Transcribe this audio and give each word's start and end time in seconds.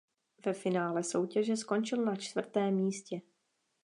Ve 0.45 0.53
finále 0.53 1.03
soutěže 1.03 1.57
skončil 1.57 2.05
na 2.05 2.15
čtvrtém 2.15 2.75
místě. 2.75 3.21